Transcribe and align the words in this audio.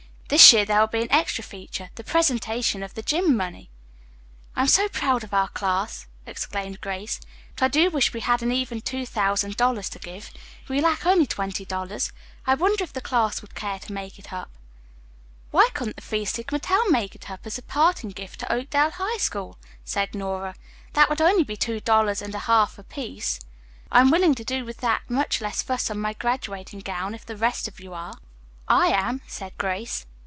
This 0.31 0.53
year 0.53 0.63
there 0.63 0.79
will 0.79 0.87
be 0.87 1.01
an 1.01 1.11
extra 1.11 1.43
feature, 1.43 1.89
the 1.95 2.05
presentation 2.05 2.83
of 2.83 2.93
the 2.93 3.01
gym. 3.01 3.35
money." 3.35 3.69
"I 4.55 4.61
am 4.61 4.67
so 4.69 4.87
proud 4.87 5.25
of 5.25 5.33
our 5.33 5.49
class," 5.49 6.07
exclaimed 6.25 6.79
Grace, 6.79 7.19
"but 7.57 7.65
I 7.65 7.67
do 7.67 7.89
wish 7.89 8.13
we 8.13 8.21
had 8.21 8.41
an 8.41 8.49
even 8.49 8.79
two 8.79 9.05
thousand 9.05 9.57
dollars 9.57 9.89
to 9.89 9.99
give. 9.99 10.29
We 10.69 10.79
lack 10.79 11.05
only 11.05 11.27
twenty 11.27 11.65
dollars. 11.65 12.13
I 12.47 12.55
wonder 12.55 12.81
if 12.81 12.93
the 12.93 13.01
class 13.01 13.41
would 13.41 13.55
care 13.55 13.77
to 13.79 13.91
make 13.91 14.17
it 14.17 14.31
up." 14.31 14.49
"Why 15.51 15.67
couldn't 15.73 15.97
the 15.97 16.01
Phi 16.01 16.23
Sigma 16.23 16.59
Tau 16.59 16.81
make 16.89 17.13
it 17.13 17.29
up 17.29 17.41
as 17.43 17.57
a 17.57 17.61
parting 17.61 18.11
gift 18.11 18.39
to 18.39 18.53
Oakdale 18.53 18.91
High 18.91 19.17
School!" 19.17 19.57
asked 19.85 20.13
Nora. 20.13 20.55
"That 20.93 21.09
would 21.09 21.45
be 21.45 21.57
two 21.57 21.81
dollars 21.81 22.21
and 22.21 22.33
a 22.33 22.39
half 22.39 22.79
apiece. 22.79 23.41
I 23.91 23.99
am 23.99 24.09
willing 24.11 24.35
to 24.35 24.45
do 24.45 24.63
with 24.63 24.77
that 24.77 25.01
much 25.09 25.41
less 25.41 25.61
fuss 25.61 25.91
on 25.91 25.99
my 25.99 26.13
graduating 26.13 26.79
gown, 26.79 27.13
if 27.13 27.25
the 27.25 27.35
rest 27.35 27.67
of 27.67 27.81
you 27.81 27.93
are." 27.93 28.13
"I 28.69 28.87
am," 28.87 29.19
said 29.27 29.57
Grace. 29.57 30.05